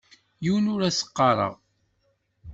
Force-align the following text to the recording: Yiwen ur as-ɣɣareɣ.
Yiwen 0.43 0.71
ur 0.73 0.81
as-ɣɣareɣ. 0.89 1.53